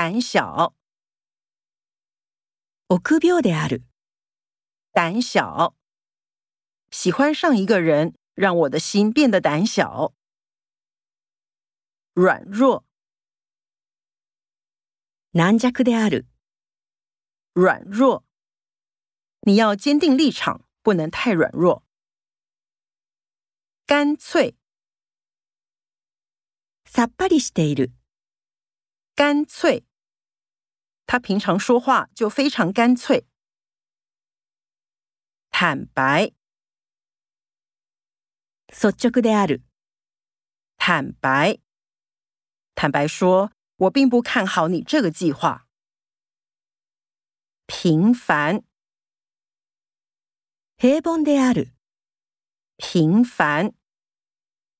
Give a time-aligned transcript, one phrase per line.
[0.00, 0.73] 胆小，
[2.87, 3.83] 臆病である。
[4.93, 5.75] 胆小。
[6.91, 10.13] 喜欢上一个人，让我的心变得胆小。
[12.13, 12.85] 软弱，
[15.33, 16.25] 軟弱である。
[17.53, 18.23] 软弱。
[19.41, 21.83] 你要坚定立场，不能太软弱。
[23.85, 24.55] 干脆，
[26.85, 27.91] さっぱりしている。
[29.15, 29.83] 干脆。
[31.10, 33.26] 他平常说话就非常干脆。
[35.50, 36.32] 坦白，
[38.68, 39.62] 率直である。
[40.76, 41.60] 坦白。
[42.74, 45.66] 坦白说，我并不看好你这个计划。
[47.66, 48.62] 平凡，
[50.76, 51.72] 平凡である。
[52.76, 53.72] 平凡。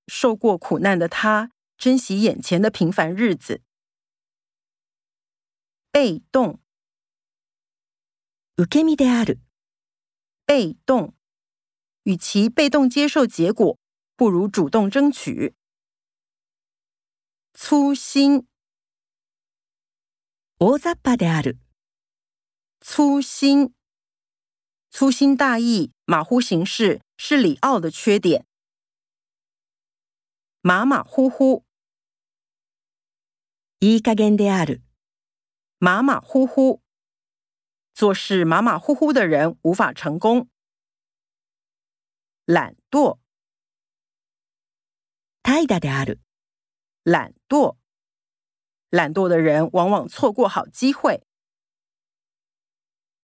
[0.07, 3.63] 受过苦难的他，珍惜眼前的平凡日子。
[5.91, 6.61] 被动，
[8.57, 9.41] 受け身である。
[10.47, 11.15] 被动。
[12.05, 13.79] 与其被动接受结果，
[14.17, 15.55] 不如主动争取。
[17.53, 18.47] 粗心，
[20.59, 21.59] 大雑把である。
[22.81, 23.75] 粗心。
[24.91, 28.47] 粗心大意、马虎行事是里奥的缺点。
[30.61, 31.65] 马马虎虎，
[33.81, 34.83] いい加減である。
[35.81, 36.83] 马马虎虎。
[37.95, 40.49] 做事马马虎虎的人无法成功。
[42.45, 43.19] 懒惰，
[45.43, 46.21] 怠惰である。
[47.03, 47.77] 懒惰。
[48.91, 51.27] 懒惰的人往往错过好机会。